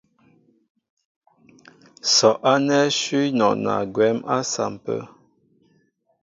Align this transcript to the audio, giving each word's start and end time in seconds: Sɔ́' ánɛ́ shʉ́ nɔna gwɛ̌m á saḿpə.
Sɔ́' 2.13 2.41
ánɛ́ 2.51 2.81
shʉ́ 2.99 3.23
nɔna 3.37 3.73
gwɛ̌m 3.93 4.17
á 4.33 4.37
saḿpə. 4.51 4.95